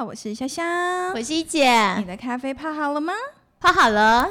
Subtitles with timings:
[0.00, 1.94] 好，我是香香，我是一姐。
[1.98, 3.12] 你的咖啡泡好了吗？
[3.60, 4.30] 泡好了。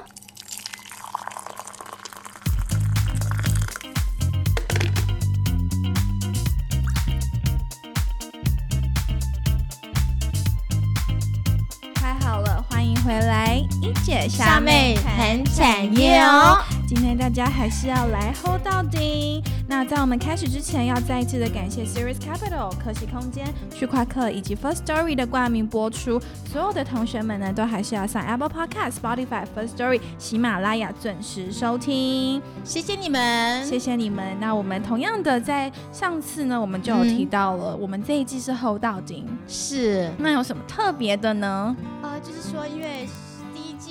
[11.94, 16.58] 太好了，欢迎回来，一姐虾妹谈产业哦。
[16.88, 19.44] 今天大家还是要来 hold 到底。
[19.70, 26.20] 那在我们开始之前，要再一次的感谢 Series Capital、科技空间、区块客以及 First Story 的冠名播出。
[26.52, 32.42] 所有的同学们呢，都还是要上 Apple Podcast、Spotify、First Story、喜马拉雅准时收听。
[32.64, 34.36] 谢谢你们，谢谢你们。
[34.40, 39.24] 那我们同样的，在上次呢，我们就有提到了，我们这一季是 hold 到顶。
[39.48, 40.10] 是。
[40.18, 41.76] 那有什么特别的呢？
[42.02, 43.08] 呃，就是说，因为。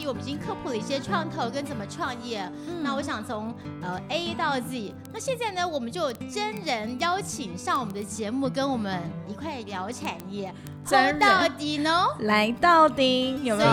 [0.07, 2.51] 我们已经科普了一些创投跟怎么创业，
[2.83, 10.53] 那我想从呃 A 到 Z，那现在呢，我们就真人邀请上我们的节目，跟我们一块聊产业，
[10.85, 12.07] 真到底呢？
[12.21, 13.71] 来到底有没有？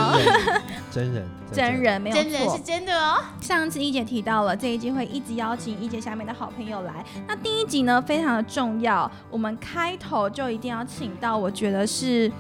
[0.91, 3.21] 真人，真人 没有真人是真的哦。
[3.41, 12.31] 上次一姐提到了这一季会一直邀请一姐下面的好朋友来，那第一集呢非常的重要，我们开头就一定要请到，我觉得是。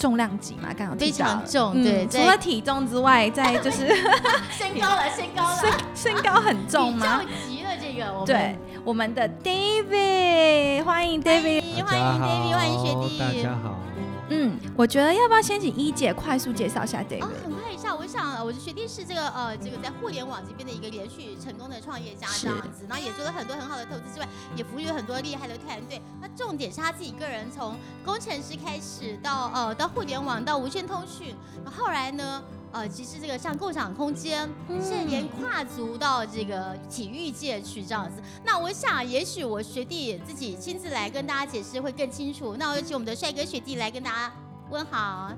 [0.00, 3.86] 重量级嘛，刚好非常重，对，除了体重之外，在就是
[4.50, 7.20] 身高了，身高了，身身高很重吗？
[7.20, 13.89] 体重级了，这个，我对，我们的 David，欢迎 David，欢迎 David，欢迎学弟，大家好。
[14.30, 17.20] 嗯，我觉得要不要先请一姐快速介绍一下 David？
[17.42, 26.00] 很快一下，我想，我的学弟是这个呃，这个在互联网这边的一个连续成功的创业家这样子，然后也做了很多很好的投资之外，也服务了很多厉害的团队。
[26.20, 32.42] 那重点是他自己个人从工程师开始，到呃到互联网，到无线通讯，后来呢？
[32.72, 38.22] 呃，其实这个像共享空间，甚至连跨足到这个体育界去这样子。
[38.44, 42.56] 那我想，也许我学弟自己亲自来跟大家解释会更清楚。
[42.56, 44.32] 那我有请我们的帅哥学弟来跟大家
[44.70, 45.32] 问好。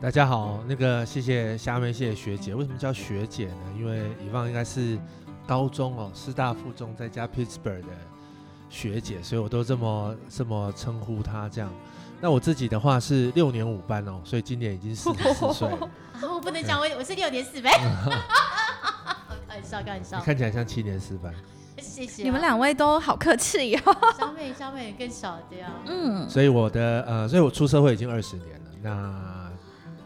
[0.00, 2.54] 大家好，那个谢谢虾妹，谢谢学姐。
[2.54, 3.74] 为什么叫学姐呢？
[3.76, 4.98] 因为以往应该是
[5.46, 7.88] 高中哦，师大附中再加 Pittsburgh 的
[8.70, 11.70] 学姐，所以我都这么这么称呼她这样。
[12.20, 15.68] 那我自己的话是六年五班哦，所以今年已经四十四岁。
[16.22, 17.72] 我 不能讲我我是六年四班。
[19.48, 20.20] 开玩笑，开玩笑。
[20.20, 21.34] 看起来像七年四班。
[21.78, 22.22] 谢谢。
[22.22, 23.96] 你们两位都好客气哦。
[24.18, 25.70] 小美，小美更少这样。
[25.86, 26.28] 嗯。
[26.28, 28.70] 所以我的呃，所以我出社会已经二十年了。
[28.82, 29.40] 那。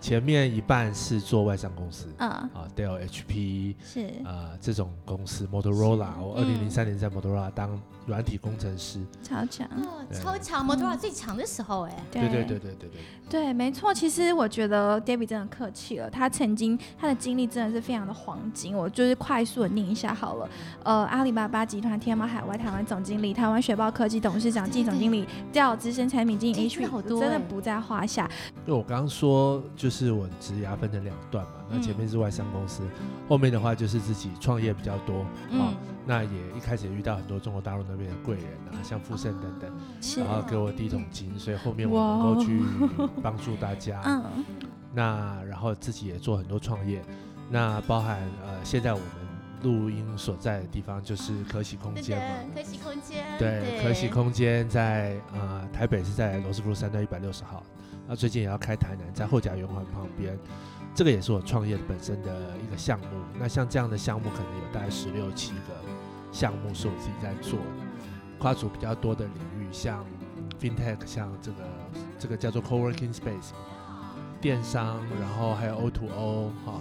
[0.01, 9.69] 前面一半是做外商公司，嗯啊，Dell、HP 是啊这种公司，Motorola，我二零零三年在 Motorola 当软体工程师，超强，
[10.13, 13.01] 超强，Motorola 最强的时候，哎，对对对对对对，
[13.31, 13.93] 对，没错。
[13.93, 18.77] 其实我觉得 David 真的客气了，他曾经他的经历真的是非常的黄金。
[18.77, 20.49] 我就是快速的念一下好了，
[20.85, 28.31] 呃，阿里巴巴集团天猫海外台湾总经理，台湾雪豹科技董事长暨总经理，Dell 资深产品经理，HP 真的不在话下。
[28.65, 29.95] 对我刚刚说就是。
[30.05, 32.83] 是我职涯分成两段嘛，那前面是外商公司，
[33.27, 35.21] 后面的话就是自己创业比较多
[35.57, 35.73] 啊。
[36.07, 39.73] 那也一开始也遇到很多中国大陆那边的贵人啊，像富盛等等，
[40.19, 42.63] 然后给我第一桶金，所以后面我能够去
[43.23, 44.03] 帮助大家。
[44.05, 44.45] 嗯，
[44.93, 47.03] 那然后自己也做很多创业，
[47.51, 49.09] 那包含呃现在我们
[49.63, 57.63] 录音所在的地方就是可喜空间嘛，可喜空间，对，可喜空间在呃台北是在罗斯福路三段一百六十号。
[58.07, 60.39] 那最近也要开台南，在后甲圆环旁边，
[60.95, 63.07] 这个也是我创业本身的一个项目。
[63.39, 65.75] 那像这样的项目，可能有大概十六七个
[66.35, 67.67] 项目是我自己在做的，
[68.39, 70.05] 跨足比较多的领域，像
[70.61, 71.59] FinTech，像这个
[72.19, 73.53] 这个叫做 CoWorking Space，
[74.41, 76.81] 电商，然后还有 O to O 哈。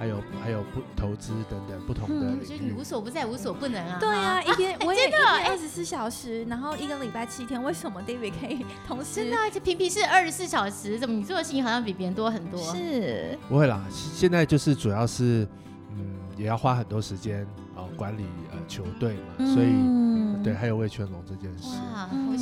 [0.00, 3.96] 还有还有不投资等等不同的领域，所以你无所不在，无所不能啊！
[3.98, 9.16] 对啊，一天 我也一天二十四小时，然后一个礼拜七天，为什么 David 可以同时？
[9.16, 12.62] 真的，这平平是二十四小时，怎么你做的事情好像比别人多很多？
[12.72, 15.44] 是，不会啦，现在就是主要是
[15.90, 17.44] 嗯，也要花很多时间
[17.84, 21.76] 啊管理呃球队嘛，所以对，还有魏全龙这件事，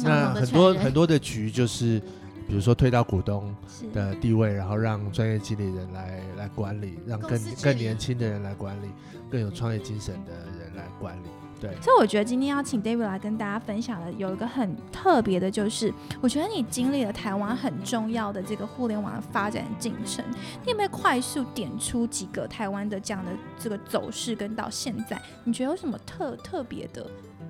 [0.04, 2.00] 那很多很多的局就是。
[2.48, 3.52] 比如说推到股东
[3.92, 7.30] 的地位，然后让专业经理人来来管理，让更
[7.60, 8.86] 更年轻的人来管理，
[9.28, 11.26] 更有创业精神的人来管理。
[11.60, 20.24] 对，所以我觉得今天要请 David 来跟大家分享的有一个很特别的，就是我觉得你经历了台湾很重要的这个互联网的发展进程，
[20.64, 27.06] 你有没有快速点出几个台湾的这样的这个走势，跟到现在你觉得有什么特特别的？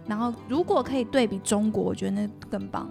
[0.07, 2.89] 然后如果可以对比中国，我觉得那更棒。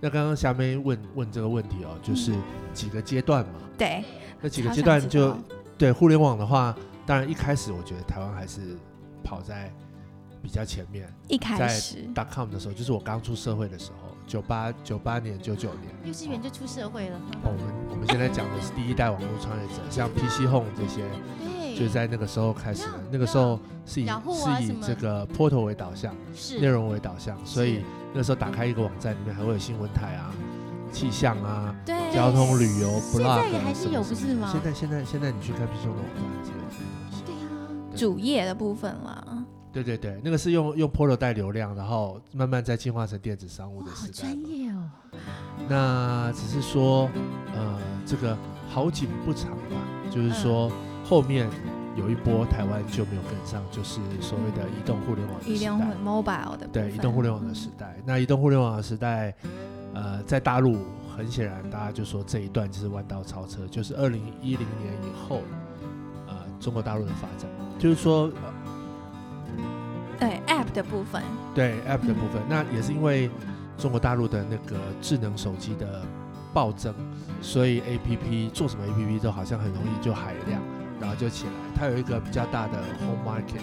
[0.00, 2.34] 那刚刚霞妹问问这个问题哦，就是
[2.74, 3.60] 几个阶段嘛？
[3.78, 4.02] 对，
[4.40, 5.36] 那几个阶段就
[5.78, 6.74] 对互联网的话，
[7.06, 8.76] 当然一开始我觉得台湾还是
[9.22, 9.72] 跑在
[10.42, 11.08] 比较前面。
[11.28, 17.16] 一开始，dot com 的时候，就是我刚出社会的时候，九八九八年九九年，幼稚园就出社会了。
[17.44, 21.08] 哦我们我们现在讲的是第一代网络创业者，像 PC Home 这些，
[21.38, 22.92] 对，就在那个时候开始的。
[23.10, 27.84] 那个时候是以啊是以这个 portal 为导向，是内容为导向，所以是
[28.14, 30.34] 那时候打开一个网站，里面还会有新闻台啊、
[30.92, 37.22] 气象啊、对，交通旅游、现 blog 在也还是有不是吗现在现在现在你去看 PC Home 的网站还是有这些东西。
[37.24, 39.24] 对呀，主页的部分啦。
[39.72, 44.34] 对对对，那个是用用 portal 带流量，然后慢慢再进化成电子商务的时代嘛。
[44.34, 44.90] 专业哦。
[45.68, 47.08] 那只是说，
[47.54, 48.36] 呃，这个
[48.68, 49.76] 好景不长吧，
[50.10, 50.70] 就是说、
[51.04, 51.48] 后面
[51.96, 55.92] 有一波台湾就没有跟上，就是所谓的移动互联网的时代移动互。
[56.02, 57.96] mobile 的部对，移动互联网的时代。
[58.04, 59.34] 那移动互联网的时代，
[59.94, 60.78] 呃，在大陆
[61.16, 65.40] 很显然，大家就说这一段就是弯道超车，就是二零一零年以后，
[66.26, 67.48] 呃，中国大陆的发展，
[67.78, 68.30] 就是说，
[70.72, 71.22] 的部分，
[71.54, 73.30] 对 App 的部分，那也是因为
[73.78, 76.02] 中国大陆的那个智能手机的
[76.52, 76.94] 暴增，
[77.40, 80.60] 所以 APP 做什么 APP 都好像很容易就海量，
[81.00, 81.52] 然后就起来。
[81.74, 83.62] 它有一个比较大的 home market，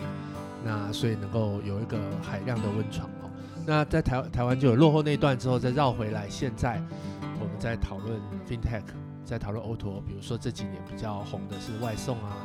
[0.63, 3.29] 那所以能够有一个海量的温床哦。
[3.65, 6.81] 那在台台湾就有落后那一段之后，再绕回来，现在
[7.39, 8.83] 我们在讨论 FinTech，
[9.23, 12.35] 在讨论 O2O，比如说这几年比较红的是外送啊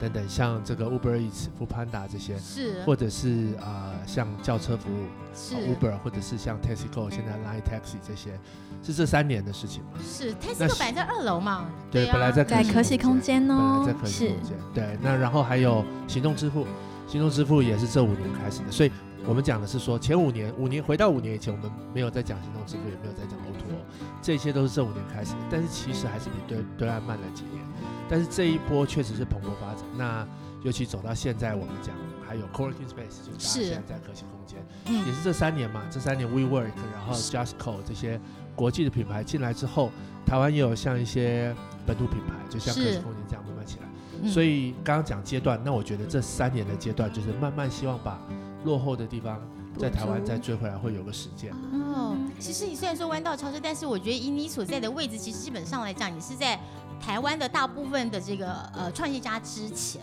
[0.00, 2.36] 等等，像这个 Uber Eats、f o o Panda 这些。
[2.38, 8.38] 是或者是啊、呃像轿车服务、是呃 Uber，或者是像 TaxiGo 现在 Line Taxi 这些，
[8.82, 9.90] 是这三年的事情嘛？
[10.04, 11.66] 是那 Tesco 摆在二楼嘛？
[11.90, 14.56] 对，啊本来在在可喜空间本哦来在可喜是空间。
[14.74, 16.66] 对，那然后还有行动支付，
[17.08, 18.92] 行动支付也是这五年开始的，所以
[19.26, 23.80] 我们讲的是说前五年，五年回到五年以前，我们没有在讲行动支付，也没有在讲 O2O，
[24.20, 27.64] 这些都是这五年开始的，但是其实还是比对对岸慢了几年。
[28.08, 30.26] 但是这一波确实是蓬勃发展，那
[30.62, 31.94] 尤其走到现在，我们讲
[32.26, 34.58] 还有 coworking space，就是大家现在在可喜空间。
[34.86, 38.20] 嗯也是这三年嘛，这三年 WeWork，然后 JustCo 这些
[38.54, 39.90] 国际的品牌进来之后，
[40.26, 41.54] 台湾也有像一些
[41.86, 43.86] 本土品牌，就像科技空间这样慢慢起来。
[44.22, 48.18] 嗯所以刚刚讲阶段，那我觉得这三年的阶段就是慢慢希望把
[48.64, 49.38] 落后的地方
[49.76, 51.52] 在台湾再追回来，会有个实践。
[51.72, 56.58] 哦，其实你虽然说弯道超车，但是我觉得以你所在的位置，其实基本上来讲，你是在
[57.04, 60.00] 台湾的大部分的这个呃创业家之前，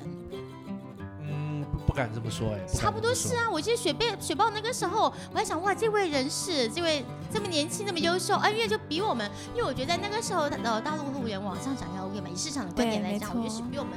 [1.21, 3.35] 嗯，不不敢这么说，哎，敢差不多是。
[3.35, 3.49] 啊。
[3.49, 7.03] 我记得雪贝雪豹那个时候，我还想哇，这位人士，这位
[7.33, 13.93] 这么年轻，这么优秀，啊，因为就比我们，因为我觉得在那个时候的呃大陆互联网上讲要 OK 嘛，以市场的观点来讲，我觉得是比我们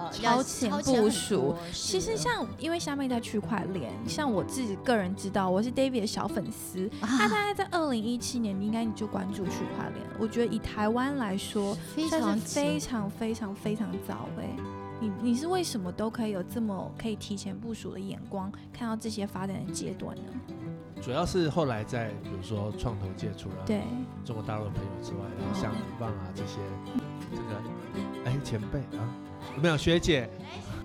[0.00, 1.54] 呃超前超前很部署。
[1.72, 6.90] 其实像因为虾妹在区块链，像我自己个人知道，我是 David 的小粉丝。
[7.00, 10.06] 他大啊，概在二零一七年，你应该你就关注区块链。
[10.18, 11.76] 我觉得以台湾来说，
[12.08, 14.56] 算非常是非常非常非常早哎、
[15.00, 20.22] 你你是为什么都可以有这么可以提前部署的眼光，看到这些发展的阶段呢？
[21.02, 23.82] 主要是后来在比如说创投界，除了对，
[24.24, 26.58] 中国大陆的朋友之外，然后像哦鲁棒啊这些，
[27.30, 27.62] 这个
[28.26, 29.00] 哎前辈啊，
[29.60, 30.28] 没有学姐，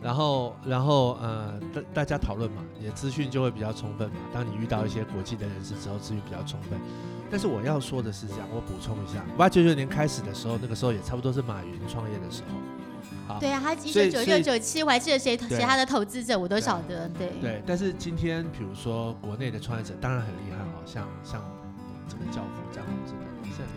[0.01, 4.15] 然后然后呃大大家讨论嘛，你的资讯就会比较充分嘛。
[4.33, 6.79] 当你遇到一些国际的人士之后，资讯比较充分。
[7.29, 12.55] 但是我要说的是这样，我补充一下，八九九年开始的时候，那个时候也差不多是马云创业的时候。
[13.27, 17.09] 好，对啊，他一九九六九七，我还记得谁对谁他的投资者，我都晓得。
[17.09, 21.43] 对对，但是今天比如说国内的创业者当然很厉害哦，像像
[22.07, 23.13] 这个教父张宏志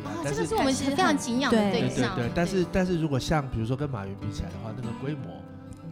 [0.05, 2.14] 啊，但是这个是我们还是非常敬仰的对对对象。
[2.14, 5.41] 对对，但是但是如果像比如说跟马云比起来的话，那个规模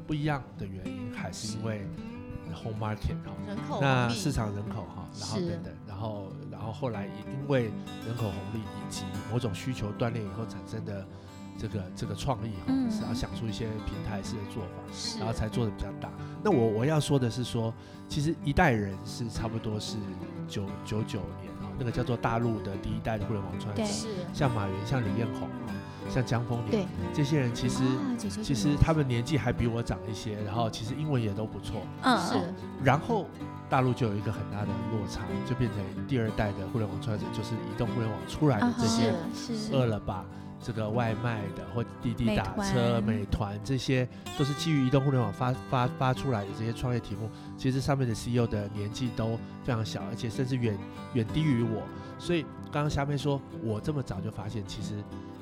[0.06, 1.86] 不一样的原因，还是因为
[2.54, 7.64] home market 哈、人口那红利市场人口哈、然后等等，然后然后后来也因为
[8.06, 11.06] 人口红利以及某种需求锻炼以后产生的
[11.58, 16.08] 这个这个创意哈、嗯是要想出一些平台式的做法，是然后才做的比较大。
[16.42, 17.74] 那我我要说的是说，
[18.08, 19.96] 其实一代人是差不多是
[20.46, 23.90] 九九九年啊、那个叫做大陆的第一代的互联网创业者
[24.32, 25.72] 像马云、像李彦宏啊、
[26.08, 27.82] 像江峰年对，这些人，其实、
[28.42, 32.34] 其实他们年纪还比我长一些，然后其实英文也都不错，嗯，是
[32.82, 33.26] 然后
[33.68, 39.12] 大陆就有一个很大的落差，就变成第二代的互联网创业者，就是移动互联网出来的这些
[39.72, 40.24] 饿了吧。
[40.60, 44.08] 这个外卖的或滴滴打车、美团美团这些
[44.38, 50.76] 都是基于移动互联网发发发出来的这些创业题目，其实上面的 CEO 的年纪都非常小，而且甚至远
[51.14, 51.82] 远低于我。
[52.18, 54.94] 所以刚刚虾妹说，我这么早就发现，其实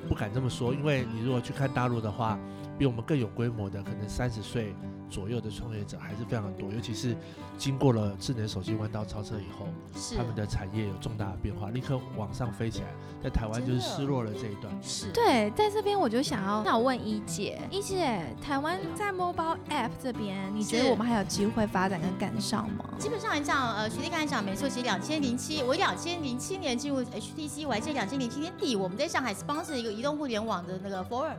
[0.07, 2.37] 不敢这么说，因为你如果去看大陆的话，
[2.77, 4.75] 比我们更有规模的，可能三十岁
[5.09, 7.15] 左右的创业者还是非常多，尤其是
[7.57, 12.87] 经过了智能手机弯道超车以后，是他们的产业有重大的变化，立刻往上飞起来，
[13.23, 14.77] 在台湾就是失落了这一段。
[14.83, 22.83] 是对，在这边我就想要那我问一姐，一姐，台湾在 mobile app 这边，你觉得我们还有机会发展跟赶上吗？
[22.99, 31.35] 基本上来讲，呃，学弟刚才讲没错，其实两千零七，我两千零七年年进入 HTC，我还记得两千零七年底我们在上海 sponsor 一个移动互联网的那个 forum。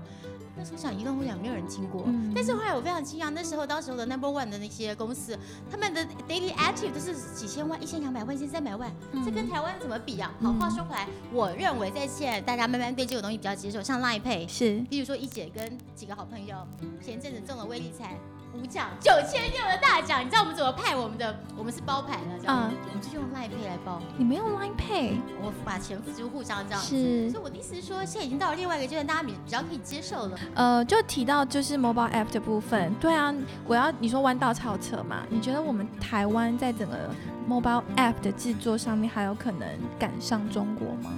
[0.57, 2.33] 那时候想移动互联网没有人听过，嗯。
[2.35, 5.39] 但是后来我非常惊讶，那时候当时候的 number one 的那些公司，
[5.71, 8.91] 他们的 daily active 都是几千万、一千两百万、一千三百万，
[9.25, 10.33] 这跟台湾怎么比啊？
[10.41, 10.59] 好，嗯。
[10.59, 14.81] 话说回来，我认为在现在大家慢慢对这个东西比较接受，像 Line Pay，是。
[14.89, 16.57] 比如说一姐跟几个好朋友
[17.05, 18.19] 前阵子中了威力彩
[18.55, 21.39] 五奖九千六的大奖，你知道我们怎么派我们的？
[21.57, 26.81] 我们是包牌的，这样，嗯我们就用 Line Pay 来包，你没有 Line Pay 我把钱付诸互相这样。
[26.81, 30.39] 是所以我的意思是说，现在已经到了另外一个阶段，大家比比较可以接受了。
[30.55, 33.35] 呃，就提到就是 mobile app 的部分，对啊，
[33.67, 35.27] 我要你说弯道超车嘛？
[35.29, 37.11] 你觉得我们台湾在整个
[37.49, 41.13] mobile app 的制作上面还有可能赶上中国吗？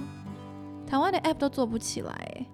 [0.87, 2.47] 台湾的 app 都做不起来、欸，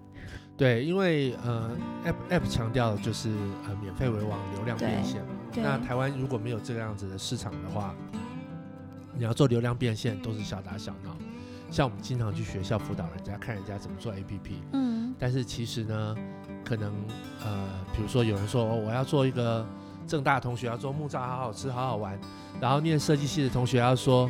[0.57, 1.69] 对，因为呃
[2.05, 3.29] ，App App 强调的就是
[3.65, 5.21] 呃免费为王，流量变现
[5.55, 7.93] 那台湾如果没有这个样子的市场的话，
[9.13, 11.15] 你要做流量变现都是小打小闹。
[11.71, 16.15] 像我们经常去学校辅导人家，看人家怎么做 APP，嗯但是其实呢，
[16.63, 16.93] 可能
[17.43, 19.65] 呃，比如说有人说、哦、我要做一个
[20.07, 22.19] 正大同学要做木栅好好吃好好玩，
[22.59, 24.29] 然后念设计系的同学要说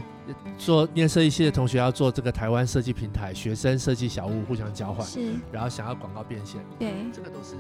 [0.58, 7.55] 做念设计系的同学要做这个台湾设计平台，学生设计小物互相交换，是，然后想要广告变现，对，这个都是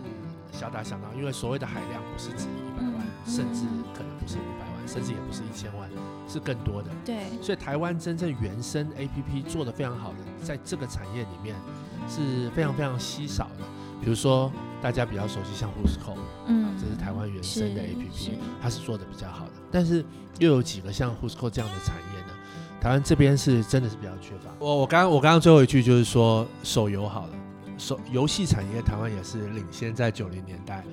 [0.51, 3.61] 小打小闹，因为所谓的海量不是指一百万，嗯甚至
[3.93, 5.89] 可能不是五百万，甚至也不是一千万，
[6.27, 6.89] 是更多的。
[7.03, 11.55] 对，所以台湾真正原生 APP 做的非常好的，在这个产业里面
[12.07, 13.65] 是非常非常稀少的。
[14.05, 14.51] 比如说
[14.83, 18.31] 大家比较熟悉像 Whoosco，嗯这是台湾原生的 APP，是
[18.61, 19.53] 它是做的比较好的。
[19.71, 20.05] 但是
[20.37, 22.33] 又有几个像 Whoosco 这样的产业呢？
[22.79, 24.51] 台湾这边是真的是比较缺乏。
[24.59, 27.33] 我我刚刚我刚刚最后一句就是说手游好了，
[27.79, 30.83] 手游戏产业台湾也是领先在九零年代。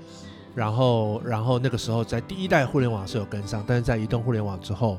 [0.54, 4.98] 然后，然后那个时候在第一代互联网是有跟上，但是在移动互联网之后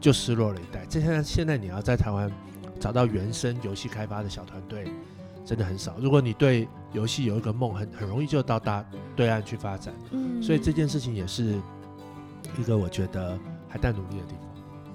[0.00, 0.84] 就失落了一代。
[0.88, 2.30] 这现在现在你要在台湾
[2.80, 4.92] 找到原生游戏开发的小团队，
[5.50, 5.96] 真的很少。
[5.98, 8.84] 如果你对游戏有一个梦，很很容易就到大
[9.16, 9.92] 对岸去发展。
[10.12, 11.60] 嗯所以这件事情也是
[12.56, 13.36] 一个我觉得
[13.68, 14.48] 还在努力的地方。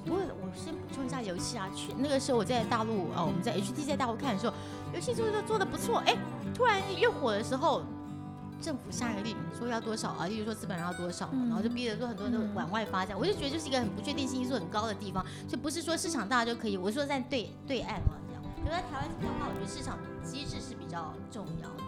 [0.06, 4.54] 不过我先补充一下游戏啊，去那个时候我在大陆啊、呃我们在 HT 在大陆看的时候，
[4.94, 6.16] 游戏做的做的不错，哎，
[6.54, 7.84] 突然越火的时候。
[8.62, 10.28] 政府下一个令说要多少啊？
[10.28, 13.16] 例如说资本要多少，嗯然后就逼着说很多人都往外发展。
[13.20, 16.78] 我就觉得就是一个很不确定性因素很高的地方，就不是说市场大就可以。
[16.78, 18.16] 我说在对对岸嘛
[18.66, 21.84] 留在台湾的话，我觉得市场机制是比较重要的。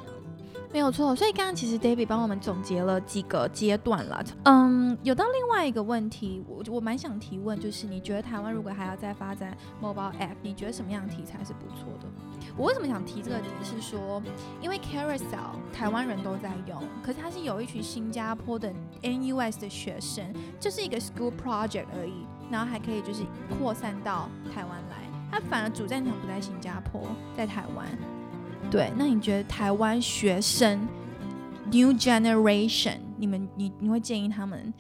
[0.72, 4.24] 没有错，所以刚刚其实 David 帮我们总结了几个阶段啦。
[4.44, 12.08] 嗯，有到另外一个问题，我我蛮想提问，就是你觉得台湾如果还要再发展 mobile app，你觉得什么样的题材是不错的？
[12.56, 14.22] 我为什么想提这个点是说，
[14.62, 23.24] 因为 Carousel 台湾人都在用，可是它是有一群新加坡的 NUS 的学生，就是一个 school project 而已，然后还可以就是
[23.58, 24.84] 扩散到台湾，
[25.32, 27.86] 它反而主战场不在新加坡，在台湾。
[28.70, 30.80] 对，那你觉得台湾学生
[31.66, 34.74] new generation，你们你你会建议他们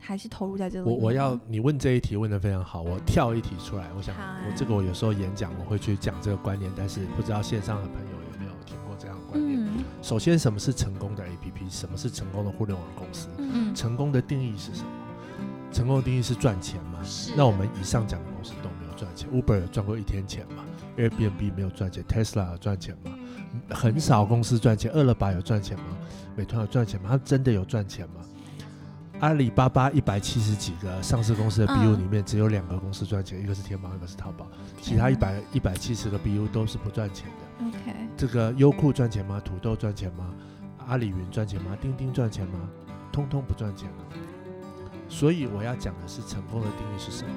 [0.00, 0.92] 还是投入在这里吗？
[0.92, 9.58] 我我要你问这一题问的非常好，我跳一题出来，我想啊我这个我有时候演讲我会去讲这个观念，但是不知道线上的朋友有没有听过这样的观念。
[9.60, 11.70] 嗯首先，什么是成功的 APP？
[11.70, 13.28] 什么是成功的互联网公司？
[13.38, 14.88] 嗯成功的定义是什么？
[15.72, 16.98] 成功的定义是赚钱吗？
[17.02, 18.68] 是那我们以上讲的公司都
[19.02, 20.62] 赚钱，Uber 有赚过一天钱吗
[20.96, 23.10] ？Airbnb 没有赚钱，Tesla 有赚钱吗？
[23.68, 25.84] 很少公司赚钱，饿了么有赚钱吗？
[26.36, 27.08] 美团有赚钱吗？
[27.10, 28.20] 它真的有赚钱吗？
[29.18, 34.46] 阿里巴巴一百七十几个上市公司的 BU 嗯里面，只有两个公司赚钱，一个是天猫，一个是淘宝，
[34.80, 37.66] 其他一百一百七十个 BU 都是不赚钱的。
[37.66, 39.40] OK 这个优酷赚钱吗？
[39.44, 40.32] 土豆赚钱吗？
[40.86, 41.76] 阿里云赚钱吗？
[41.80, 42.70] 钉钉赚钱吗？
[43.10, 44.04] 通通不赚钱了。
[45.08, 47.30] 所以我要讲的是成功的定义是什么？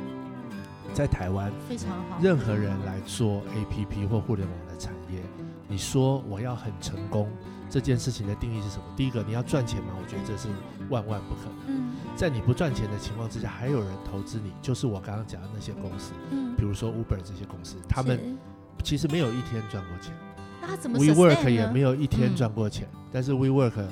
[0.95, 2.17] 在台湾，非常好。
[2.21, 5.19] 任何人来做 APP 或互联网的产业，
[5.67, 7.29] 你说我要很成功，
[7.69, 8.83] 这件事情的定义是什么？
[8.95, 9.89] 第一个，你要赚钱吗？
[10.01, 10.47] 我觉得这是
[10.89, 11.55] 万万不可能。
[11.67, 18.37] 嗯在你不赚钱的情况之下，还有人投资你，就是我刚刚讲的那些公司，嗯比如说 Uber 这些公司，他们
[18.85, 20.13] 其实没有一天赚过钱。
[20.61, 23.83] 那他怎么 WeWork 也没有有一天嗯赚过钱，但是 WeWork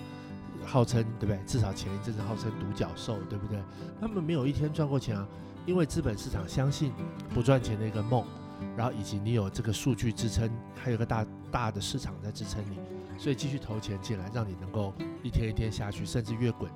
[0.65, 1.39] 号称对不对？
[1.45, 3.59] 至少前一阵子号称独角兽，对不对？
[3.99, 5.27] 他们没有一天赚过钱啊，
[5.65, 6.91] 因为资本市场相信
[7.33, 8.25] 不赚钱的一个梦，
[8.75, 12.77] 然后以及你有这个数据支撑，还有个大大的市场在支撑你，
[13.17, 14.93] 所以继续投钱进来，让你能够
[15.23, 16.69] 一天一天下去，甚至越滚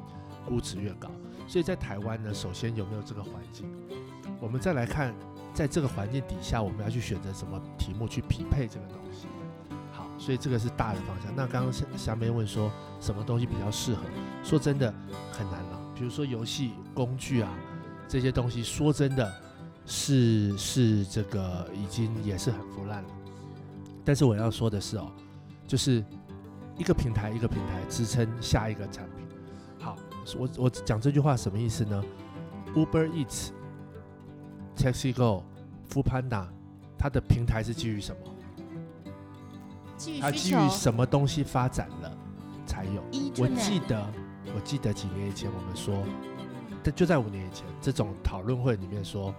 [0.45, 1.09] 估值越高。
[1.47, 3.65] 所以在台湾呢，首先有没有这个环境？
[4.39, 5.13] 我们再来看，
[5.53, 9.27] 在这个环境底下，我们要去选择什么题目去匹配这个东西。
[9.91, 11.35] 好，所以这个是大的方向。
[11.35, 14.01] 那刚刚下面问说什么东西比较适合？
[14.43, 14.93] 说真的
[15.31, 15.81] 很难了。
[15.95, 17.49] 比如说游戏工具啊
[18.07, 19.33] 这些东西，说真的
[19.85, 23.09] 是是这个已经也是很腐烂了。
[24.05, 25.11] 但是我要说的是哦，
[25.67, 26.03] 就是
[26.77, 29.27] 一个平台一个平台支撑下一个产品。
[29.79, 29.95] 好，
[30.37, 32.03] 我我讲这句话什么意思呢
[32.73, 33.49] ？Uber Eats、
[34.75, 35.43] Taxi Go、
[35.89, 36.47] f o o Panda，
[36.97, 38.33] 它的平台是基于什么？
[39.97, 42.17] 基于它基于，什么东西发展了
[42.65, 43.03] 才有？
[43.39, 44.05] 我记得，
[44.55, 46.03] 我记得几年以前我们说，
[46.36, 46.36] 但
[46.91, 49.33] 就在五年以前，这种讨论会里面说，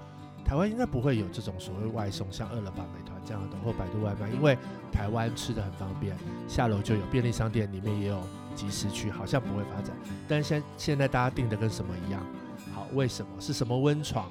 [0.44, 4.56] 台湾应该不会有这种所谓外送，像饿了么、美团这样的或百度外卖，因为
[4.90, 6.16] 台湾吃的很方便，
[6.48, 8.20] 下楼就有便利商店，里面也有
[8.54, 9.96] 即时区，好像不会发展。
[10.26, 12.22] 但是现现在大家定的跟什么一样？
[12.74, 13.30] 好，为什么？
[13.40, 14.30] 是什么温床？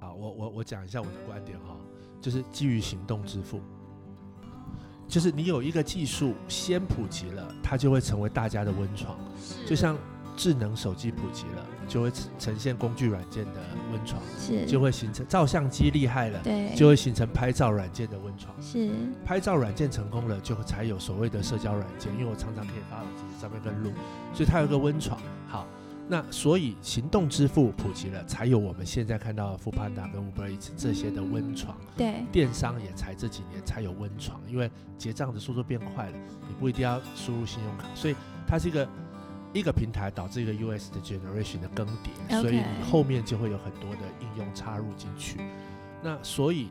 [0.00, 1.76] 啊，我我我讲一下我的观点哈，
[2.20, 3.60] 就是基于行动支付。
[5.06, 9.18] 就是你有一个技术先普及了，它就会成为大家的温床。
[9.66, 9.96] 就像
[10.38, 13.60] 智能手机普及了，就会呈呈现工具软件的
[13.92, 18.54] 温床，是，就会形成照相机厉害了，对，就会形成拍照软件的温床。
[18.62, 18.88] 是
[19.24, 23.90] 拍照软件成功了，就才有所谓的社交软件，因为我常常可以发我自己照片跟录，
[24.32, 25.20] 所以它有一个温床。
[25.48, 25.66] 好，
[26.06, 31.76] 那所以行动支付普及了，才有我们现在看到的富潘达跟 Uber Eats 这些的温床。
[31.96, 36.16] 对，电商也才这几年才有温床，因为结账的速度变快了，
[36.46, 38.14] 你不一定要输入信用卡，所以
[38.46, 38.88] 它是一个
[39.52, 45.40] 一个平台导致一个 US 的 generation 的更迭所以你后面就会有很多的应用插入进去。
[46.02, 46.68] 那所以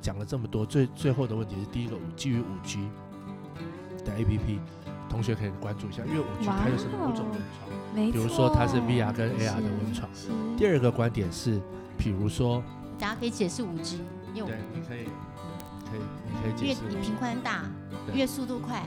[0.00, 2.88] 讲了这么多，最最后的问题是第一个，基于五 G
[4.04, 4.58] 的 APP，
[5.08, 7.70] 同学可以关注一下，因为五 G 它有什么五种温床？
[7.94, 8.12] 没错。
[8.12, 10.08] 比如说它是 VR 跟 AR 的文创。
[10.56, 11.60] 第二个观点是，
[11.96, 12.62] 比如说，
[12.98, 14.00] 大家可以解释五 G，
[14.34, 15.04] 因为对，你可以
[15.90, 17.64] 可以你可以解释为你频宽大，
[18.06, 18.84] 对越速度快，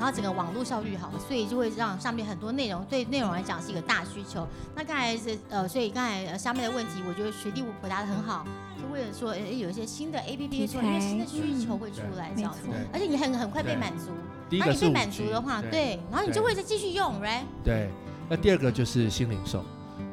[0.00, 4.48] 然后整个网络效率好，所以就会让上面很多内容对内容来讲是一个大需求。
[4.74, 8.46] 那刚才是呃，所以刚才呃下面的问题，我觉得学弟回答的很好，
[8.80, 14.06] 就为了说，诶，有一些新的 A P P 出来，因为新的需求会出来这没样子错，而且你很很快被对满足。
[14.48, 17.42] 第一个是然后你被满足的话，对对，然后你就会再继续用，right？
[17.62, 17.90] 对，
[18.26, 19.62] 那第二个就是新零售。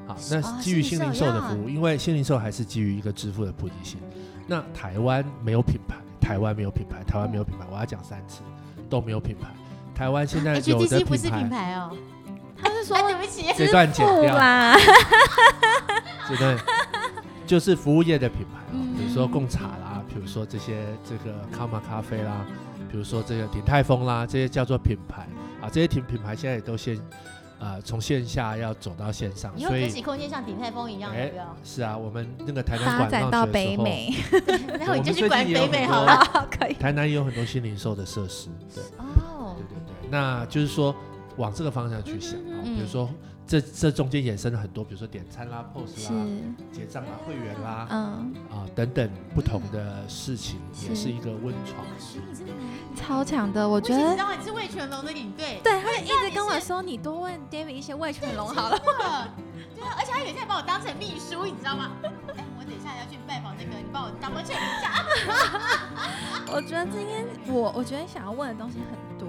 [0.06, 4.00] 好，哦那基于新零售的服务，因为新零售还是基于一个支付的普及性。
[4.48, 8.42] 那台湾没有品牌，台湾没有品牌，台湾没有品牌，我要讲三次
[8.90, 9.50] 都没有品牌。
[9.98, 11.92] 台湾现在有的 HTC 不是品品牌，哦，
[12.62, 14.76] 他是说哎，对不起，这段剪不掉，啦，
[16.30, 16.56] 这段
[17.48, 18.94] 就是服务业的品牌啊，嗯。
[18.96, 22.46] 比如说贡茶啦，比如说这些这个卡玛咖啡啦，
[22.92, 25.28] 比如说这个鼎泰丰啦，这些叫做品牌。
[25.60, 26.96] 啊，这些品品牌现在也都先
[27.58, 31.32] 呃从线下要走到线上，以后所以可起空间像鼎泰丰一样，哎？
[31.64, 34.14] 是啊，我们那个台南发馆展到北美，
[34.78, 36.48] 然后你就去管北美很多好了。
[36.60, 36.74] 可以。
[36.76, 38.84] 台南也有很多新零售的设施，对，
[40.10, 40.96] 那就是说
[41.38, 43.10] 往这个方向去想啊，嗯比如说
[43.46, 46.13] 这这中间衍生了很多，比如说点餐啦、POS 是。
[46.13, 46.26] 啦、，
[46.72, 51.10] 结账啦、会员啦嗯，啊等等不同的事情，也是是。
[51.10, 51.86] 一个温床。
[51.98, 52.20] 学
[52.89, 58.78] 你超强的，我我觉得你知道你是魏全龙的领队，对，他就一直跟我说，你多问 David 一些魏全龙好了。
[59.76, 61.91] 对啊，而且他有一天还把我当成秘书，你知道吗？
[62.98, 65.06] 要去拜访那个，你帮我 double check 一下。
[66.50, 69.28] 我觉得今天我我觉得想要问的东西很多，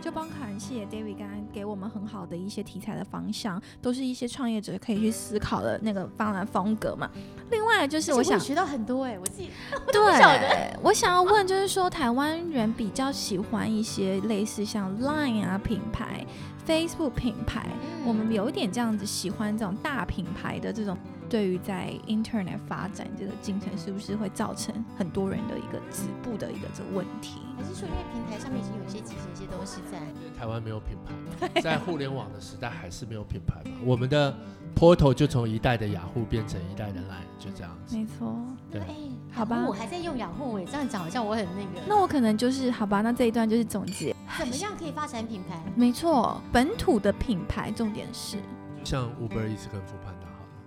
[0.00, 7.10] 就包含谢谢 David 刚刚给我们很好的一些题材的方向，都是一些创业者可以去思考的那个方案风格嘛。
[7.50, 9.50] 另外就是我想学到很多哎，我自己
[9.92, 16.24] 对，我想要问就是说，台湾人比较喜欢一些类似像 Line 啊品牌、
[16.64, 17.66] Facebook 品牌，
[18.04, 20.96] 我们有一点这样子喜欢这种大品牌的这种，
[21.30, 27.40] 对于在 Internet 发展这个进程，是不是会造成很多人的一个止步的一个这个问题？
[27.56, 33.76] 还是说因为平台上面已经有一些其实一些东西在，因为台湾没有品牌，在互联网的时代还是没有品牌嘛。
[33.84, 34.36] 我们的
[34.74, 37.96] Portal 就从一代的雅虎变成一代的 Line，就这样子。
[37.96, 38.34] 没错。
[38.70, 38.94] 对哎，
[39.30, 41.86] 好吧我还在用雅虎哎，这样讲好像我很那个。
[41.86, 44.14] 那我可能就是好吧，那这一段就是总结。
[44.38, 45.62] 怎么样可以发展品牌？
[45.76, 48.38] 没错，本土的品牌重点是
[48.82, 50.19] 像 Uber Eats 跟 f o o Panda 好了，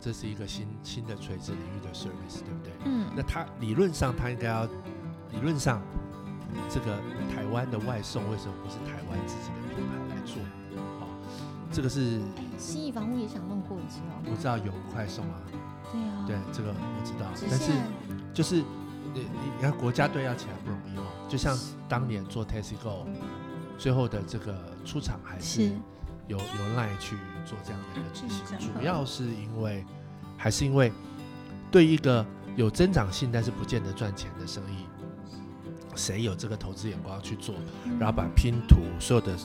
[0.03, 2.73] 这是一个新新的垂直领域的 service，对不对？
[2.83, 4.65] 嗯那它理论上它应该要，
[5.31, 5.81] 理论上
[6.69, 6.97] 这个
[7.33, 10.43] 台湾的外送为什么不是台湾自己的品牌来做？
[10.99, 11.07] 哦、
[11.71, 14.23] 这个是哎，新义房屋也想弄过，你知道吗？
[14.29, 15.39] 我知道有快送啊，
[15.93, 17.71] 对啊，对，这个我知道，只但是
[18.33, 18.57] 就是
[19.13, 23.05] 你你你看国家队要起来不容易哦，就像当年做 Tesco，
[23.77, 25.71] 最后的这个出场还是是
[26.27, 26.43] 有有
[26.75, 29.83] Line 去做这样的一个执行嗯，主要是因为
[30.37, 30.91] 还是因为
[31.71, 34.85] 对一个有增长性但是不见得赚钱的生意，
[35.95, 37.55] 谁有这个投资眼光去做，
[37.99, 39.37] 然后把拼图所有的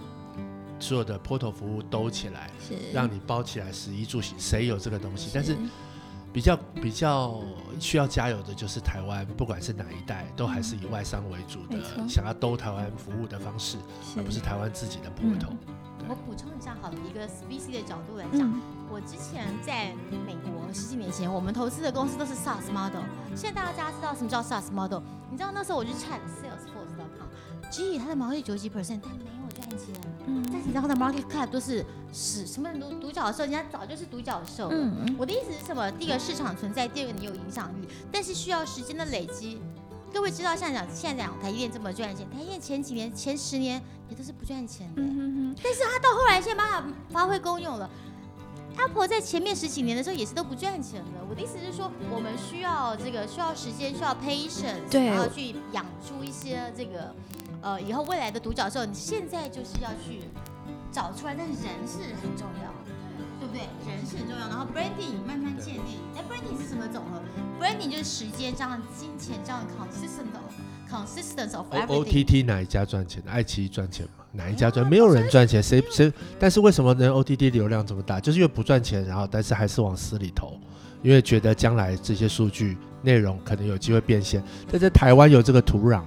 [0.78, 2.50] 所有的 portal 服务兜起来，
[2.92, 5.30] 让你包起来食衣住行，谁有这个东西？
[5.34, 5.56] 但是
[6.32, 7.42] 比比较比较
[7.80, 13.76] 需要加油的就是台湾，不管是哪一代，都还是以外商为主的，想要兜台湾服务的方式，
[14.16, 15.52] 而不是台湾自己的坡头。
[16.08, 19.92] 我补充一下，好了，一个 VC 的角度来讲，嗯，我之前在
[20.26, 23.04] 美国十几年前，我们投资的公司都是 SaaS model。
[23.36, 25.02] 现在大家知道什么叫 SaaS model？
[25.30, 29.94] 你知道那时候我去 check Salesforce.com，即它的毛利九几 percent，但没有赚钱。
[30.26, 34.74] 嗯但是你知道它的 market cap 都是是什么独独角兽，人家早就是独角兽了。
[34.74, 35.90] 嗯我的意思是什么？
[35.92, 39.60] 第一个市场存在，第二个你有影响力，但是需要时间的累积。
[40.12, 45.02] 各位知道，像讲现在讲台积电这么赚钱，台积电前几年、前十年也都是不赚钱的。
[45.02, 47.88] 嗯哼哼，它到后来现在把它发挥功用了。
[48.76, 51.24] Apple 在前面十几年的时候也是都不赚钱的。
[51.28, 57.12] 我的意思是说，我们需要这个需要时间，需要 patience，然后去养出一些这个
[57.60, 58.84] 呃以后未来的独角兽。
[58.86, 60.22] 你现在就是要去
[60.92, 62.70] 找出来，但是人是很重要，
[63.40, 63.66] 对不对？
[63.90, 65.98] 人是很重要，然后 branding 慢慢建立。
[66.14, 67.20] 那 branding 是什么总和
[67.60, 70.28] ？branding 就是时间这样金钱这样 consistent
[70.90, 72.04] consistent of O O everything。
[72.04, 73.22] T T 哪一家赚钱？
[73.26, 74.24] 爱奇艺赚钱吗？
[74.32, 74.88] 哪一家赚？
[74.88, 76.12] 没有人赚钱，谁谁？
[76.38, 78.20] 但是为什么能 O T T 流量这么大？
[78.20, 80.58] 就是因为不赚钱，然后但是还是往死里投，
[81.02, 84.42] 因为觉得将来这些数据内容可能有机会变现。
[84.70, 86.02] 但在台湾有这个土壤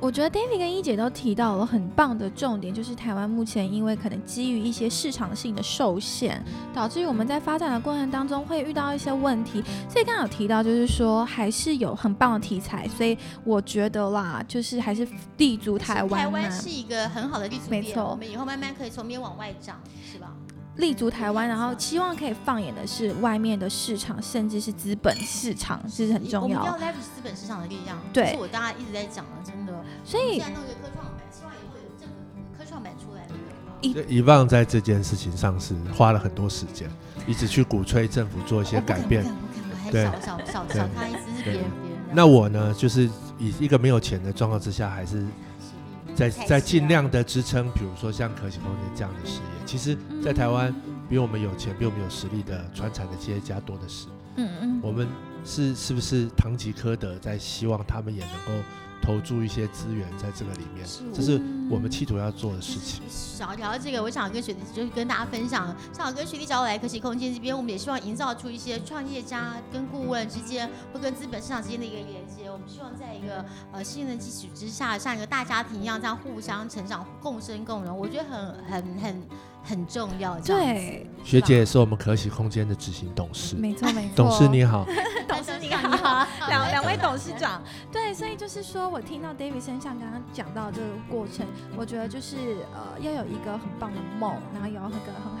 [0.00, 6.40] 我觉得 David 跟一姐都提到了很棒的重点，就是台湾目前因为可能基于一些市场性的受限，
[6.72, 9.62] 导致于我们在发展的过程当中会遇到一些问题。
[9.88, 15.06] 所以刚刚有提到，就是说还是有很棒的题材，所以我觉得啦，就是还是
[15.36, 19.80] 立足台湾、啊，台湾是一个很好的立足点，没错我们以后慢慢可以从边往外长，
[20.12, 20.32] 是吧？
[20.78, 26.86] 立足台湾，然后希望可以放眼的是外面的市场，甚至是资本市场，这是很重要我们要。
[26.86, 29.72] leverage 资本市场的力量，对这是我大家一直在讲的，真的。
[30.04, 32.14] 所以现在弄一个科创板，希望也会有政府
[32.56, 33.34] 科创板出来的。
[33.80, 36.88] 一这遗忘在这件事情上是花了很多时间，
[37.26, 39.24] 一直去鼓吹政府做一些改变
[39.90, 41.98] 对小小小对小看一只是别人别人。
[42.12, 45.24] 那我呢，就是以一个没有钱的状况之下，还是
[46.18, 49.64] 在在尽量的支撑，比如说像可喜空间这样的事业。
[49.64, 50.74] 其实，在台湾
[51.08, 54.08] 比我们有钱、比我们有实力的传产的企业家多的是。
[54.34, 55.06] 嗯嗯，我们
[55.44, 58.64] 是是不是堂吉诃德在希望他们也能够
[59.00, 60.84] 投注一些资源在这个里面？
[61.12, 63.02] 这是我们企图要做的事情。
[63.08, 72.47] 想要聊到这个，我想跟雪弟就是跟大家分享，正好跟雪弟找我来可喜空间这边，我们也希望营造出一些创业家跟顾问之间或跟资本市场之间的一个连接。
[72.52, 79.22] 我们希望在一个呃信任基础之下，像一个大家庭一样，这样互相成长、共生共荣，我觉得很很很
[79.64, 80.38] 很重要。
[80.40, 83.56] 这样对，学姐也是我们可喜空间的执行董事。
[83.56, 84.12] 没错 没错。
[84.16, 84.84] 董事你好，
[85.28, 92.36] 董事你好， 两两位董事长，对，所以就是说我听到 David 身上刚刚讲到这个过程，我觉得就是
[92.74, 95.36] 呃要有一个很棒的梦，然后有一个很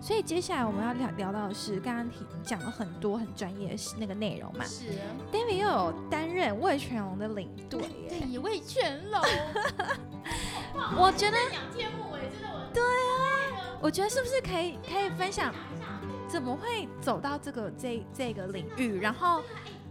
[0.00, 4.84] 所以接下来我们要聊聊到的是刚刚提讲了很多很专业的那个内容嘛是
[5.32, 9.20] ，，David 又有担任魏全龙的领队对，耶，对，魏全龙，
[10.98, 15.54] 我觉得两天幕哎，真的我对啊，我觉得是不是可以可以分享
[16.28, 19.42] 怎么会走到这个这这个领域，然后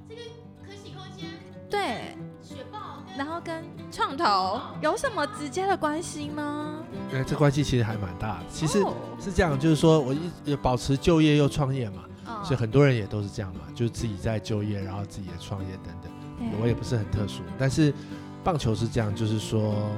[0.10, 0.22] 这个
[0.66, 1.30] 可喜空间
[1.70, 6.84] 对，雪豹然后跟创投有什么直接的关系吗？
[7.14, 8.44] 哎，这关系其实还蛮大的。
[8.52, 16.12] 其实哦是这样，就是说我一也保持就业又创业嘛，嗯所以很多人也都是这样嘛，就是自己在就业，然后自己也创业等等。
[16.62, 17.94] 我也不是很特殊，但是
[18.44, 19.90] 棒球是这样，就是说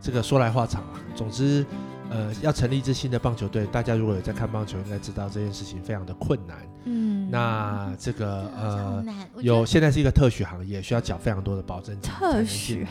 [0.00, 0.98] 这个说来话长啊。
[1.14, 1.64] 总之，
[2.10, 6.56] 呃，要成立一支新的棒球队，大家如果有在看棒球，应该知道这件事情非常的困难。
[6.86, 9.04] 嗯，那这个呃，
[9.40, 12.86] 有现在是一个特许行业，需要缴非常多的保证金特许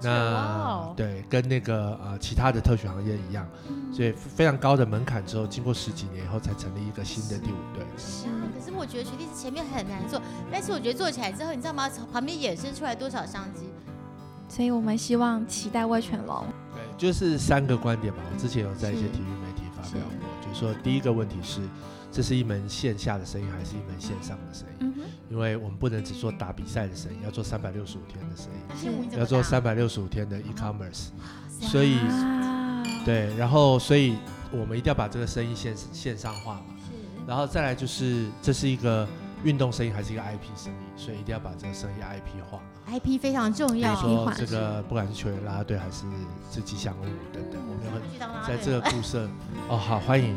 [0.00, 7.84] 那哦，对，跟那个呃其他的特许行业一样，嗯所以非常高的门槛之后，经过十几年以后才成立一个新的第五队。
[7.96, 8.26] 是，
[8.58, 10.20] 可是我觉得学弟前面很难做，
[10.50, 11.88] 但是我觉得做起来之后，你知道吗？
[11.88, 13.66] 从旁边衍生出来多少商机？
[14.48, 16.44] 所以我们希望期待魏全龙。
[16.74, 18.20] 对，就是三个观点吧。
[18.32, 21.60] 我之前有在一些是体育媒体发表过，就是说第一个问题是，
[22.12, 24.92] 这是一门线下的生意还是一门线上的生意？
[25.30, 31.08] 因为我们不能只做打比赛的生意，要做三百六十五天的生意，要做大三百六十五天的 e-commerce。
[31.18, 34.18] 哇所以啊，对，然后所以
[34.50, 36.74] 我们一定要把这个生意线线上化嘛。
[36.80, 36.92] 是
[37.26, 39.08] 然后再来就是，这是一个
[39.42, 42.60] 运动生意还是一个 IP 生意，所以一定要把这个生意 IP 化。
[42.90, 46.04] IP 非常重要，比如说这个不管是球员啦啦队还是
[46.50, 48.02] 这吉祥物等等，我们有很
[48.46, 49.26] 在这个故设
[49.68, 50.36] 哦，好欢迎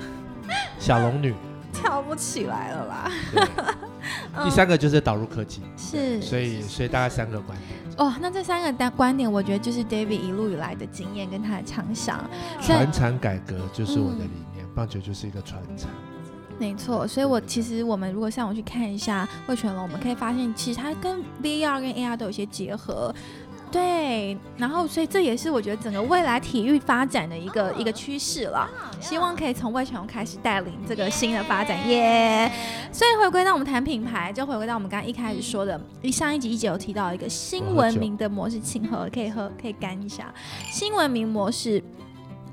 [0.79, 1.33] 小龙女。
[1.75, 3.11] 跳不起来了啦。
[3.33, 3.43] 对，
[4.35, 12.19] 嗯第三个就是导入科技，是，所以所以大概三个观点：哦，那这三个单观点，我觉得就是 David 一路以来的经验跟他的畅想。
[12.61, 15.89] 传产改革就是我的理念，棒球就是一个传承。
[16.57, 23.13] 没错，所以我其实我们如果上网去看一下魏全龙，我们可以发现其实它跟 VR 跟 AR 都有一些结合。
[23.71, 28.69] 对，然后所以这也是我觉得整个未来体育发展的一个、一个趋势了。
[29.01, 32.49] 希望可以从魏全龙开始带领这个新的发展，耶！
[32.91, 40.33] 所以回归到我们谈品牌，就回归到我们刚刚一开始说的，一上一集一姐有提到一个新文明的模式，请喝，可以喝，可以干一下。
[40.71, 41.83] 新文明模式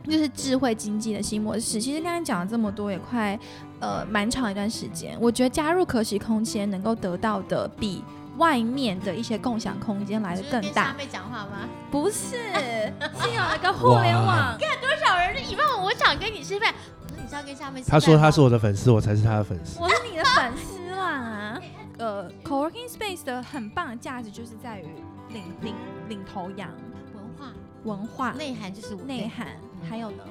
[0.04, 1.80] 就是智慧经济的新模式。
[1.80, 3.38] 其实刚才讲了这么多，也快
[3.78, 5.16] 呃蛮长一段时间。
[5.20, 8.02] 我觉得加入可喜空间能够得到的比
[8.38, 10.94] 外面的一些共享空间来的更大。
[10.94, 11.68] 妹讲话吗？
[11.90, 14.56] 不是，是有一个互联网。
[14.58, 17.84] 看多少人以为我想跟你吃饭，我说你是要跟下面。
[17.86, 19.78] 他说他是我的粉丝，我才是他的粉丝。
[19.80, 21.60] 我是你的粉丝啦。
[21.98, 24.86] 呃，co-working space 的很棒的价值就是在于
[25.28, 25.74] 领领
[26.08, 26.70] 领头羊
[27.14, 27.52] 文化
[27.84, 29.48] 文化内涵就是内涵，
[29.88, 30.24] 还有呢？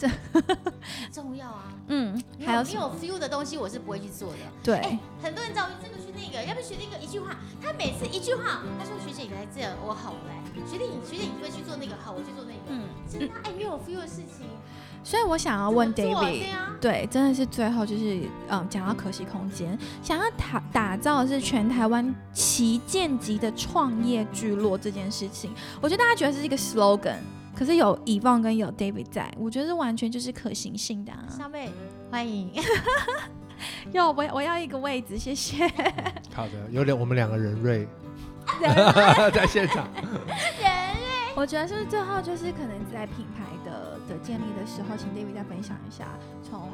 [0.00, 0.08] 这
[1.12, 4.38] 重要啊，嗯，还有没有 feel 的东西我是不会去做的。
[4.62, 10.40] 对，很多人找这个去那个，要不学那个一句话，他每次一句话，他说学姐你来这，我好我来。
[10.66, 12.60] 学弟你学弟你会去做那个，好我去做那个。
[12.68, 14.46] 嗯，真的哎没有 feel 的事情。
[15.02, 16.46] 所以我想要问 David，
[16.80, 27.18] 对，真的是最后就是嗯，讲到可惜空间，想要打打造的是全台湾旗舰级的创业聚落这件事情，我觉得大家觉得是一个 slogan。
[27.60, 31.26] 可是有以望跟有 David 在，我觉得完全就是可行性的啊。
[31.28, 31.70] 小妹，
[32.10, 32.50] 欢迎。
[33.92, 35.68] 要我我要一个位置，谢谢。
[36.32, 37.86] 好的，有点我们两个人瑞
[39.34, 39.86] 在现场。
[39.94, 46.06] 人瑞，我觉得是不是最后就是可能在品牌的的建立的时候，请 David 再分享一下
[46.42, 46.66] 从。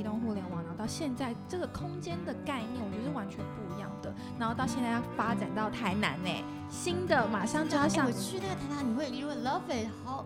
[0.00, 4.10] 移动互联网，然后到现在这个空间的概念，我觉得是完全不一样的。
[4.38, 6.30] 然后到现在要发展到台南呢，
[6.70, 8.06] 新的马上就要上。
[8.06, 10.24] 我去那个台南，你会因为 love it，好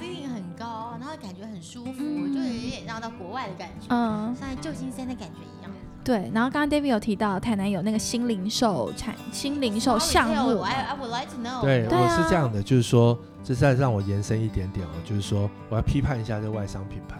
[0.00, 5.70] ，feeling 很高，然后感觉很舒服，就有点让到国外的感觉，嗯，像旧金山的感觉一样。
[6.02, 11.60] 对，然后刚刚 David 有提到台南有那个新零售产新零售项目，I I would like to know。
[11.60, 17.18] 对，我是这样的，就是说，这再让我延伸一点点哦，就是说，我要批判一下这外商品牌。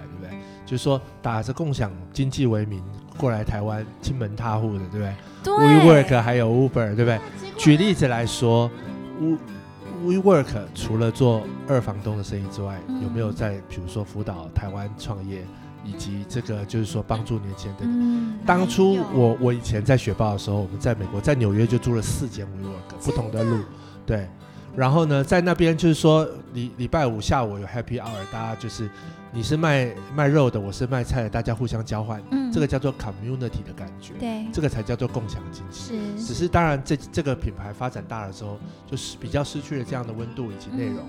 [0.70, 2.80] 就是说，打着共享经济为名
[3.18, 5.14] 过来台湾亲门踏户的，对不对？
[5.42, 5.52] 对。
[5.52, 7.18] WeWork 还有 Uber，对不对？
[7.59, 8.70] 举例子来说
[9.18, 9.37] ，We
[10.06, 15.44] WeWork 除了做二房东的生意之外，有没有在比如说辅导台湾创业，
[15.85, 17.88] 以及这个就是说帮助年轻人？
[17.88, 18.38] 嗯。
[18.46, 23.56] 当初我我以前在雪豹的时候，我们在美国在纽约就租了四间 WeWork，不同的路，
[24.06, 24.28] 对。
[24.76, 28.88] 然后呢，在那边就是说礼礼拜五下午有 Happy Hour，大家就是。
[29.33, 35.80] 你是卖卖肉的，我是卖菜的，大家互相交换，嗯，这个叫做 community 的感觉，对，这个才叫做共享经济。
[36.18, 38.59] 是，只是当然，这这个品牌发展大了之后，
[38.90, 41.04] 就是比较失去了这样的温度以及内容。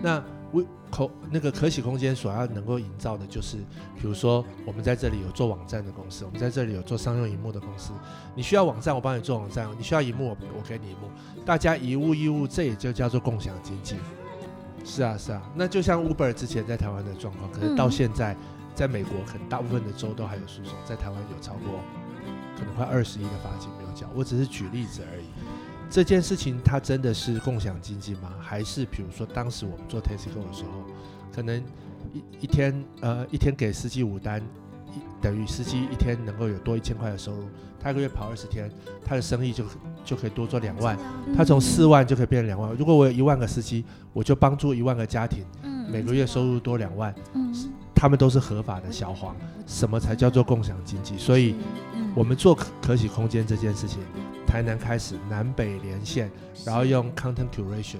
[0.00, 3.56] 那微可那个可喜空间所要能够营造的，就是
[4.00, 7.92] 比如说我们在这里有做网站的公司，我们在这里有做商用荧幕的公司。
[8.34, 11.10] 你需要网站，我帮你做网站；你需要荧幕，我我给你荧幕。
[11.44, 13.96] 大家一物一物，这也就叫做共享经济。
[14.84, 18.36] 是啊，是啊，那就像 Uber 之前在台湾的状况，可是到现在，
[18.74, 21.80] 在美国很大部分的州都还有诉讼，在台湾有超过
[22.56, 24.06] 可能快二十亿的罚金没有缴。
[24.14, 25.25] 我只是举例子而已。
[25.90, 28.32] 这件事情它真的是共享经济吗？
[28.40, 30.84] 还是比如说当时我们做 Tesco 的时候，
[31.34, 31.62] 可能
[32.12, 34.42] 一一天呃一天给司机五单，
[35.20, 37.44] 等于司机一天能够有多一千块的收入，
[37.80, 38.70] 他一个月跑二十天，
[39.04, 39.64] 他的生意就。
[40.06, 40.96] 就可以多做两万，
[41.36, 42.72] 他从四万就可以变成两万。
[42.78, 45.44] 如果我有一万个司机，我就帮助一万个家庭，
[45.90, 47.12] 每个月收入多两万，
[47.92, 49.34] 他们都是合法的小黄。
[49.66, 51.18] 什么才叫做共享经济？
[51.18, 51.56] 所以，
[52.14, 53.98] 我们做可可喜空间这件事情，
[54.56, 56.30] 台南开始南北连线，
[56.64, 57.98] 然后用 content curation。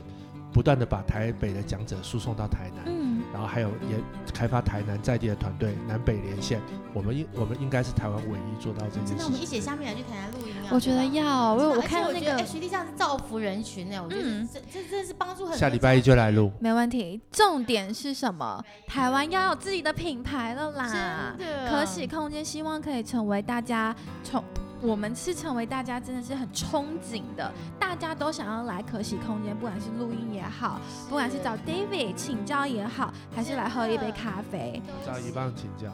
[0.55, 4.01] 不断的把台北的讲者输送到台南，嗯，然后还有也
[4.33, 6.63] 开发台南在地的团队，南北连线。
[6.95, 9.15] 我们应我们应该是台湾唯一做到这件事。
[9.19, 10.69] 那我们一起下面来去台南录音啊？
[10.71, 14.03] 我觉得要，我我看那个实际上是造福人群呢。
[14.03, 15.59] 我觉得这这真的是帮助很。
[15.59, 17.21] 下礼拜一就来录，没问题。
[17.31, 18.65] 重点是什么？
[18.87, 21.37] 台湾要有自己的品牌了啦！
[21.39, 24.43] 真的，可喜空间希望可以成为大家从。
[24.87, 35.93] 我们是成为大家真的是很憧憬的，大家都想要来可喜空间，不管是录音也好，不管是找 David 请教也好，还是来喝一杯咖啡，找一棒请教，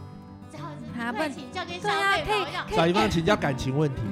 [0.94, 4.02] 他不请教跟对啊，可以找一棒请教感情问题。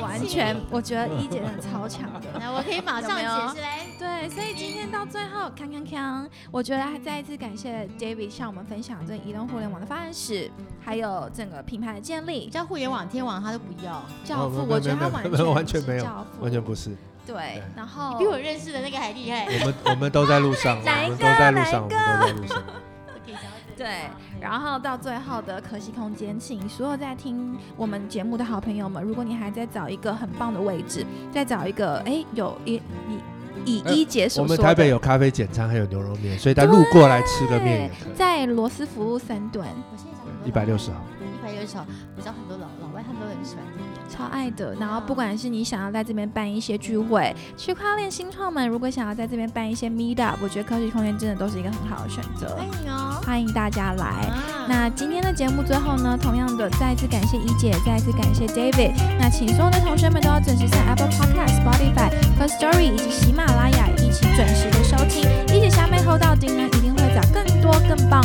[0.00, 2.28] 完全，我觉得一姐很超强的。
[2.40, 3.75] 那我可以马上解释来。
[3.98, 12.48] 对，所以今天到最后，康康康，我觉得还再一次感谢 David 向我们分享这移动互联网的发展史，还有整个品牌的建立。
[12.48, 16.04] 叫互联网天王他都不要教父，我觉得他完全完全没有，
[16.40, 16.94] 完全不是。
[17.26, 19.46] 对，然后比我认识的那个还厉害。
[19.46, 22.62] 我们 我们都在路上，我们都在路上，我们都在路上。
[23.76, 24.08] 对，
[24.40, 33.18] 然后到最后的可惜空间，请所有在听我们节目的好朋友们，如果你还在找一个很棒的位置，再找一个哎有一以
[33.66, 38.14] 以一姐我所说的，们台北有咖啡简餐，还有牛肉面，所以他路过来吃个面也可以。
[38.16, 39.68] 在罗斯福路三段，
[40.44, 41.04] 一百六十号，
[41.46, 43.86] 一百六十号，我知道很多老老外他们都很喜欢这边。
[44.10, 44.74] 超爱的。
[44.80, 53.20] 然后不管是你想要在这边办一些聚会，区块链新创们如果想要在这边办一些 meet up，我觉得科技空间真的都是一个很好的选择欢，迎哦。
[53.24, 54.06] 欢迎大家来。
[54.06, 58.92] 啊那今天的节目最后呢，同样的再一次感谢一姐，再一次感谢 David。
[59.20, 65.22] 那请所有的同学们都要准时在 Apple Podcast、Spotify、First Story 以及喜马拉雅一起准时的收听。
[65.54, 68.20] 一姐下面后到底呢，一定会找更多、更棒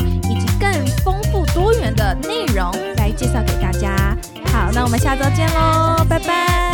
[0.62, 4.16] 更丰富多元的内容来介绍给大家。
[4.46, 6.71] 好那我们下周见喽拜拜。